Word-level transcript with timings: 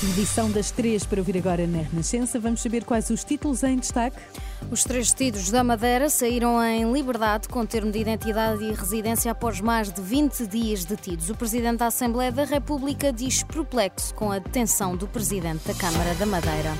Edição 0.00 0.48
das 0.48 0.70
três 0.70 1.04
para 1.04 1.18
ouvir 1.18 1.36
agora 1.38 1.66
na 1.66 1.78
Renascença. 1.78 2.38
Vamos 2.38 2.60
saber 2.60 2.84
quais 2.84 3.10
os 3.10 3.24
títulos 3.24 3.64
em 3.64 3.76
destaque. 3.76 4.16
Os 4.70 4.84
três 4.84 5.10
detidos 5.10 5.50
da 5.50 5.64
Madeira 5.64 6.08
saíram 6.08 6.62
em 6.62 6.92
liberdade 6.92 7.48
com 7.48 7.66
termo 7.66 7.90
de 7.90 7.98
identidade 7.98 8.62
e 8.62 8.72
residência 8.72 9.32
após 9.32 9.60
mais 9.60 9.92
de 9.92 10.00
20 10.00 10.46
dias 10.46 10.84
detidos. 10.84 11.30
O 11.30 11.34
Presidente 11.34 11.78
da 11.78 11.88
Assembleia 11.88 12.30
da 12.30 12.44
República 12.44 13.12
diz 13.12 13.42
perplexo 13.42 14.14
com 14.14 14.30
a 14.30 14.38
detenção 14.38 14.96
do 14.96 15.08
Presidente 15.08 15.66
da 15.66 15.74
Câmara 15.74 16.14
da 16.14 16.26
Madeira. 16.26 16.72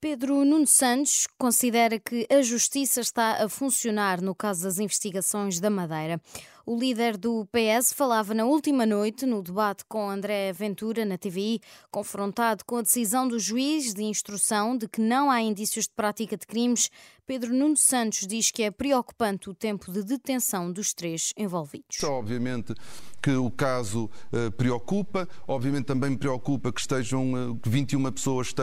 Pedro 0.00 0.44
Nuno 0.44 0.66
Santos 0.66 1.28
considera 1.38 1.96
que 2.00 2.26
a 2.28 2.42
justiça 2.42 3.00
está 3.00 3.44
a 3.44 3.48
funcionar 3.48 4.20
no 4.20 4.34
caso 4.34 4.64
das 4.64 4.80
investigações 4.80 5.60
da 5.60 5.70
Madeira. 5.70 6.20
O 6.64 6.78
líder 6.78 7.16
do 7.16 7.44
PS 7.46 7.92
falava 7.92 8.32
na 8.34 8.44
última 8.44 8.86
noite, 8.86 9.26
no 9.26 9.42
debate 9.42 9.84
com 9.88 10.08
André 10.08 10.52
Ventura 10.52 11.04
na 11.04 11.18
TVI, 11.18 11.60
confrontado 11.90 12.64
com 12.64 12.76
a 12.76 12.82
decisão 12.82 13.26
do 13.26 13.36
juiz 13.36 13.92
de 13.92 14.04
instrução 14.04 14.76
de 14.76 14.86
que 14.86 15.00
não 15.00 15.28
há 15.28 15.40
indícios 15.40 15.86
de 15.86 15.92
prática 15.94 16.36
de 16.36 16.46
crimes. 16.46 16.88
Pedro 17.26 17.52
Nuno 17.52 17.76
Santos 17.76 18.26
diz 18.26 18.50
que 18.50 18.62
é 18.62 18.70
preocupante 18.70 19.48
o 19.48 19.54
tempo 19.54 19.90
de 19.90 20.02
detenção 20.04 20.70
dos 20.72 20.92
três 20.92 21.32
envolvidos. 21.36 22.02
Obviamente 22.02 22.74
que 23.22 23.30
o 23.30 23.50
caso 23.50 24.10
uh, 24.32 24.50
preocupa, 24.52 25.28
obviamente 25.46 25.84
também 25.84 26.10
me 26.10 26.16
preocupa 26.16 26.72
que 26.72 26.80
estejam 26.80 27.52
uh, 27.52 27.60
21 27.64 28.10
pessoas, 28.10 28.48
este, 28.48 28.62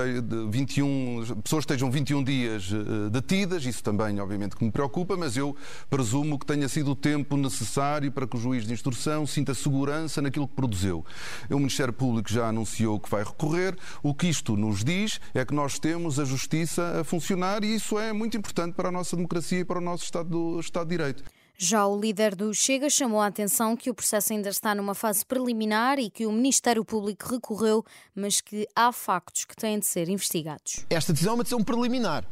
21 0.50 1.42
pessoas 1.42 1.64
estejam 1.64 1.90
21 1.90 2.24
dias 2.24 2.70
uh, 2.72 3.10
detidas, 3.10 3.66
isso 3.66 3.82
também 3.82 4.20
obviamente 4.20 4.58
que 4.58 4.64
me 4.66 4.72
preocupa, 4.72 5.16
mas 5.16 5.38
eu 5.38 5.56
presumo 5.90 6.38
que 6.38 6.46
tenha 6.46 6.68
sido 6.68 6.92
o 6.92 6.96
tempo 6.96 7.38
necessário 7.38 7.89
necessário 7.90 8.12
para 8.12 8.28
que 8.28 8.38
o 8.38 8.40
juiz 8.40 8.66
de 8.66 8.74
instrução 8.74 9.26
sinta 9.26 9.54
segurança 9.54 10.22
naquilo 10.22 10.48
que 10.48 10.54
produziu. 10.54 11.06
O 11.50 11.58
Ministério 11.58 11.94
Público 11.94 12.32
já 12.32 12.48
anunciou 12.48 13.00
que 13.00 13.10
vai 13.10 13.24
recorrer. 13.24 13.76
O 14.04 14.14
que 14.14 14.28
isto 14.28 14.56
nos 14.56 14.84
diz 14.84 15.20
é 15.34 15.44
que 15.44 15.54
nós 15.54 15.80
temos 15.80 16.20
a 16.20 16.26
justiça 16.26 17.02
a 17.02 17.04
funcionar 17.04 17.64
e 17.64 17.76
isso 17.76 17.98
é 17.98 18.14
muito 18.14 18.38
importante 18.38 18.76
para 18.76 18.90
a 18.90 18.92
nossa 18.92 19.16
democracia 19.16 19.60
e 19.60 19.66
para 19.66 19.80
o 19.80 19.82
nosso 19.82 20.04
Estado, 20.04 20.60
Estado 20.60 20.88
de 20.88 20.98
Direito. 20.98 21.24
Já 21.62 21.86
o 21.86 22.00
líder 22.00 22.36
do 22.36 22.54
Chega 22.54 22.90
chamou 22.90 23.20
a 23.20 23.28
atenção 23.28 23.76
que 23.76 23.90
o 23.90 23.94
processo 23.94 24.32
ainda 24.32 24.48
está 24.48 24.74
numa 24.74 24.96
fase 24.96 25.26
preliminar 25.26 26.00
e 26.00 26.10
que 26.10 26.26
o 26.26 26.32
Ministério 26.32 26.86
Público 26.86 27.30
recorreu, 27.30 27.84
mas 28.16 28.40
que 28.40 28.66
há 28.74 28.94
factos 28.94 29.44
que 29.44 29.58
têm 29.58 29.78
de 29.78 29.86
ser 29.86 30.08
investigados. 30.08 30.86
Esta 30.90 31.12
decisão 31.12 31.34
é 31.34 31.36
uma 31.36 31.44
decisão 31.44 31.62
preliminar. 31.62 32.24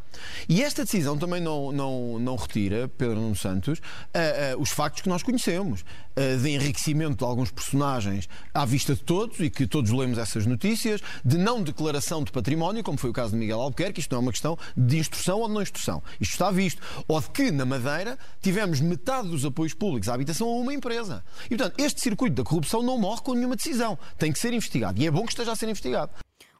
E 0.47 0.63
esta 0.63 0.85
decisão 0.85 1.17
também 1.17 1.41
não, 1.41 1.73
não, 1.73 2.17
não 2.17 2.37
retira, 2.37 2.87
Pedro 2.87 3.15
Nuno 3.15 3.35
Santos, 3.35 3.79
uh, 3.79 4.57
uh, 4.57 4.61
os 4.61 4.69
factos 4.69 5.01
que 5.01 5.09
nós 5.09 5.21
conhecemos, 5.21 5.81
uh, 5.81 6.41
de 6.41 6.49
enriquecimento 6.49 7.17
de 7.17 7.23
alguns 7.25 7.51
personagens 7.51 8.29
à 8.53 8.65
vista 8.65 8.95
de 8.95 9.03
todos 9.03 9.41
e 9.41 9.49
que 9.49 9.67
todos 9.67 9.91
lemos 9.91 10.17
essas 10.17 10.45
notícias, 10.45 11.01
de 11.23 11.37
não 11.37 11.61
declaração 11.61 12.23
de 12.23 12.31
património, 12.31 12.81
como 12.81 12.97
foi 12.97 13.09
o 13.09 13.13
caso 13.13 13.33
de 13.33 13.37
Miguel 13.37 13.59
Albuquerque, 13.59 13.99
isto 13.99 14.11
não 14.11 14.19
é 14.19 14.21
uma 14.21 14.31
questão 14.31 14.57
de 14.75 14.97
instrução 14.97 15.41
ou 15.41 15.47
de 15.49 15.53
não 15.53 15.61
instrução. 15.61 16.01
Isto 16.19 16.31
está 16.31 16.49
visto. 16.49 16.81
Ou 17.07 17.19
de 17.19 17.29
que, 17.29 17.51
na 17.51 17.65
Madeira, 17.65 18.17
tivemos 18.41 18.79
metade 18.79 19.16
metade 19.17 19.29
dos 19.29 19.45
apoios 19.45 19.73
públicos 19.73 20.09
à 20.09 20.13
habitação 20.13 20.47
a 20.47 20.55
uma 20.55 20.73
empresa. 20.73 21.23
E, 21.45 21.49
portanto, 21.49 21.79
este 21.79 22.01
circuito 22.01 22.35
da 22.35 22.43
corrupção 22.43 22.83
não 22.83 22.97
morre 22.97 23.21
com 23.21 23.33
nenhuma 23.33 23.55
decisão. 23.55 23.97
Tem 24.17 24.31
que 24.31 24.39
ser 24.39 24.53
investigado. 24.53 25.01
E 25.01 25.07
é 25.07 25.11
bom 25.11 25.23
que 25.23 25.31
esteja 25.31 25.51
a 25.51 25.55
ser 25.55 25.67
investigado. 25.67 26.11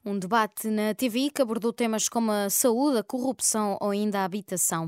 Um 0.05 0.17
debate 0.17 0.69
na 0.69 0.93
TV 0.93 1.29
que 1.29 1.41
abordou 1.41 1.73
temas 1.73 2.07
como 2.07 2.31
a 2.31 2.49
saúde, 2.49 2.99
a 2.99 3.03
corrupção 3.03 3.77
ou 3.81 3.89
ainda 3.89 4.19
a 4.19 4.23
habitação. 4.23 4.87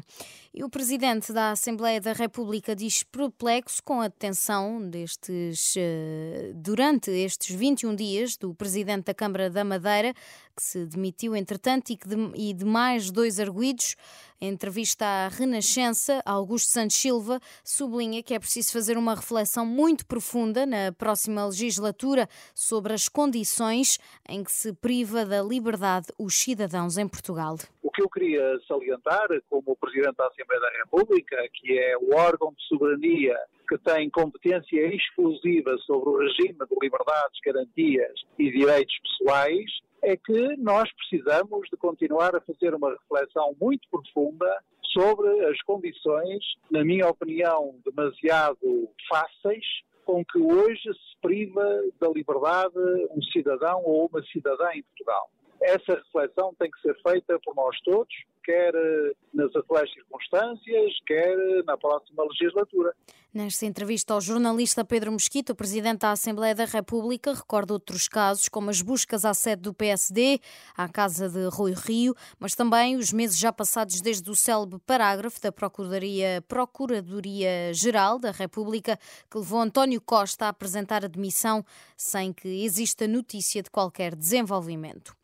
E 0.53 0.63
o 0.63 0.69
presidente 0.69 1.33
da 1.33 1.51
Assembleia 1.51 1.99
da 1.99 2.13
República 2.13 2.73
diz 2.73 3.03
perplexo 3.03 3.83
com 3.83 3.99
a 3.99 4.07
detenção 4.07 4.81
destes, 4.81 5.73
eh, 5.77 6.51
durante 6.55 7.11
estes 7.11 7.53
21 7.53 7.95
dias 7.95 8.37
do 8.37 8.53
presidente 8.55 9.05
da 9.05 9.13
Câmara 9.13 9.49
da 9.49 9.63
Madeira, 9.63 10.13
que 10.59 10.63
se 10.65 10.85
demitiu 10.85 11.37
entretanto, 11.37 11.89
e, 11.91 11.95
que 11.95 12.05
de, 12.05 12.15
e 12.35 12.53
de 12.53 12.65
mais 12.65 13.09
dois 13.09 13.39
arguídos. 13.39 13.95
Em 14.41 14.49
entrevista 14.49 15.05
à 15.05 15.27
Renascença, 15.29 16.21
Augusto 16.25 16.69
Santos 16.69 16.97
Silva 16.97 17.39
sublinha 17.63 18.21
que 18.21 18.33
é 18.33 18.39
preciso 18.39 18.73
fazer 18.73 18.97
uma 18.97 19.15
reflexão 19.15 19.65
muito 19.65 20.05
profunda 20.05 20.65
na 20.65 20.91
próxima 20.91 21.45
legislatura 21.45 22.27
sobre 22.53 22.93
as 22.93 23.07
condições 23.07 23.99
em 24.27 24.43
que 24.43 24.51
se 24.51 24.73
priva 24.73 25.25
da 25.25 25.41
liberdade 25.41 26.07
os 26.17 26.35
cidadãos 26.35 26.97
em 26.97 27.07
Portugal. 27.07 27.55
O 27.81 27.89
que 27.91 28.01
eu 28.01 28.09
queria 28.09 28.59
salientar, 28.67 29.27
como 29.49 29.75
Presidente 29.77 30.15
da 30.17 30.27
Assembleia 30.27 30.61
da 30.61 30.71
República, 30.83 31.37
que 31.53 31.77
é 31.77 31.97
o 31.97 32.15
órgão 32.15 32.53
de 32.53 32.67
soberania 32.67 33.37
que 33.69 33.77
tem 33.77 34.09
competência 34.09 34.95
exclusiva 34.95 35.77
sobre 35.85 36.09
o 36.09 36.17
regime 36.17 36.57
de 36.57 36.75
liberdades, 36.81 37.39
garantias 37.45 38.19
e 38.39 38.51
direitos 38.51 38.95
pessoais, 38.99 39.69
é 40.01 40.15
que 40.15 40.55
nós 40.57 40.89
precisamos 40.93 41.67
de 41.69 41.77
continuar 41.77 42.35
a 42.35 42.41
fazer 42.41 42.73
uma 42.73 42.91
reflexão 42.91 43.55
muito 43.59 43.87
profunda 43.89 44.63
sobre 44.91 45.45
as 45.45 45.61
condições, 45.63 46.43
na 46.69 46.83
minha 46.83 47.07
opinião, 47.07 47.75
demasiado 47.85 48.89
fáceis, 49.07 49.65
com 50.05 50.25
que 50.25 50.39
hoje 50.39 50.81
se 50.81 51.17
priva 51.21 51.63
da 51.99 52.09
liberdade 52.09 52.75
um 53.11 53.21
cidadão 53.31 53.83
ou 53.85 54.07
uma 54.11 54.23
cidadã 54.23 54.71
em 54.73 54.81
Portugal. 54.83 55.29
Essa 55.61 55.95
reflexão 55.95 56.53
tem 56.57 56.71
que 56.71 56.81
ser 56.81 56.95
feita 57.01 57.37
por 57.43 57.53
nós 57.55 57.77
todos, 57.81 58.13
quer 58.43 58.73
eh, 58.73 59.11
nas 59.33 59.53
atuais 59.55 59.91
circunstâncias, 59.93 60.93
quer 61.05 61.37
eh, 61.37 61.63
na 61.65 61.77
próxima 61.77 62.23
legislatura. 62.23 62.95
Nesta 63.31 63.65
entrevista 63.65 64.13
ao 64.13 64.21
jornalista 64.21 64.83
Pedro 64.83 65.11
Mosquito, 65.11 65.51
o 65.51 65.55
Presidente 65.55 65.99
da 65.99 66.11
Assembleia 66.11 66.55
da 66.55 66.65
República 66.65 67.33
recorda 67.33 67.73
outros 67.73 68.07
casos, 68.07 68.49
como 68.49 68.71
as 68.71 68.81
buscas 68.81 69.23
à 69.23 69.35
sede 69.35 69.63
do 69.63 69.73
PSD, 69.73 70.39
à 70.75 70.89
casa 70.89 71.29
de 71.29 71.45
Rui 71.47 71.73
Rio, 71.73 72.15
mas 72.39 72.55
também 72.55 72.95
os 72.95 73.13
meses 73.13 73.37
já 73.37 73.53
passados 73.53 74.01
desde 74.01 74.27
o 74.31 74.35
célebre 74.35 74.79
parágrafo 74.79 75.39
da 75.41 75.51
Procuradoria, 75.51 76.43
Procuradoria 76.47 77.71
Geral 77.73 78.17
da 78.17 78.31
República, 78.31 78.97
que 79.29 79.37
levou 79.37 79.59
António 79.59 80.01
Costa 80.01 80.45
a 80.45 80.49
apresentar 80.49 81.05
a 81.05 81.07
demissão 81.07 81.63
sem 81.95 82.33
que 82.33 82.63
exista 82.63 83.07
notícia 83.07 83.61
de 83.61 83.69
qualquer 83.69 84.15
desenvolvimento. 84.15 85.18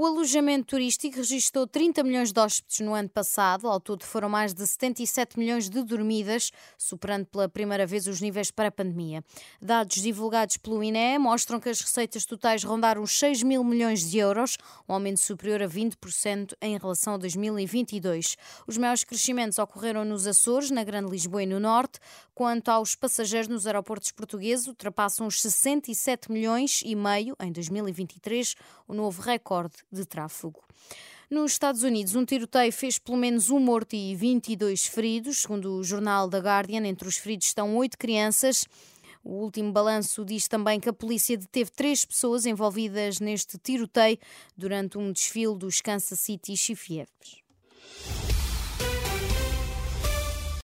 O 0.00 0.06
alojamento 0.06 0.66
turístico 0.66 1.16
registrou 1.16 1.66
30 1.66 2.04
milhões 2.04 2.30
de 2.30 2.38
hóspedes 2.38 2.78
no 2.78 2.94
ano 2.94 3.08
passado, 3.08 3.66
ao 3.66 3.80
todo 3.80 4.04
foram 4.04 4.28
mais 4.28 4.54
de 4.54 4.64
77 4.64 5.36
milhões 5.36 5.68
de 5.68 5.82
dormidas, 5.82 6.52
superando 6.78 7.26
pela 7.26 7.48
primeira 7.48 7.84
vez 7.84 8.06
os 8.06 8.20
níveis 8.20 8.48
para 8.48 8.68
a 8.68 8.70
pandemia. 8.70 9.24
Dados 9.60 10.00
divulgados 10.00 10.56
pelo 10.56 10.84
INE 10.84 11.18
mostram 11.18 11.58
que 11.58 11.68
as 11.68 11.80
receitas 11.80 12.24
totais 12.24 12.62
rondaram 12.62 13.02
os 13.02 13.18
6 13.18 13.42
mil 13.42 13.64
milhões 13.64 14.08
de 14.08 14.18
euros, 14.18 14.56
um 14.88 14.94
aumento 14.94 15.18
superior 15.18 15.64
a 15.64 15.68
20% 15.68 16.52
em 16.62 16.78
relação 16.78 17.14
a 17.14 17.16
2022. 17.16 18.36
Os 18.68 18.78
maiores 18.78 19.02
crescimentos 19.02 19.58
ocorreram 19.58 20.04
nos 20.04 20.28
Açores, 20.28 20.70
na 20.70 20.84
Grande 20.84 21.10
Lisboa 21.10 21.42
e 21.42 21.46
no 21.46 21.58
Norte, 21.58 21.98
quanto 22.36 22.68
aos 22.68 22.94
passageiros 22.94 23.48
nos 23.48 23.66
aeroportos 23.66 24.12
portugueses, 24.12 24.68
ultrapassam 24.68 25.26
os 25.26 25.42
67 25.42 26.30
milhões 26.30 26.82
e 26.84 26.94
meio 26.94 27.34
em 27.40 27.50
2023, 27.50 28.54
o 28.86 28.94
novo 28.94 29.20
recorde 29.20 29.74
de 29.90 30.04
tráfego. 30.04 30.62
Nos 31.30 31.52
Estados 31.52 31.82
Unidos, 31.82 32.14
um 32.14 32.24
tiroteio 32.24 32.72
fez 32.72 32.98
pelo 32.98 33.18
menos 33.18 33.50
um 33.50 33.60
morto 33.60 33.94
e 33.94 34.16
22 34.16 34.86
feridos. 34.86 35.42
Segundo 35.42 35.74
o 35.74 35.84
jornal 35.84 36.28
The 36.28 36.38
Guardian, 36.38 36.86
entre 36.86 37.06
os 37.06 37.18
feridos 37.18 37.48
estão 37.48 37.76
oito 37.76 37.98
crianças. 37.98 38.64
O 39.22 39.32
último 39.42 39.70
balanço 39.70 40.24
diz 40.24 40.48
também 40.48 40.80
que 40.80 40.88
a 40.88 40.92
polícia 40.92 41.36
deteve 41.36 41.70
três 41.70 42.04
pessoas 42.04 42.46
envolvidas 42.46 43.20
neste 43.20 43.58
tiroteio 43.58 44.18
durante 44.56 44.96
um 44.96 45.12
desfile 45.12 45.54
dos 45.54 45.82
Kansas 45.82 46.18
City 46.18 46.56
Chiefs. 46.56 47.47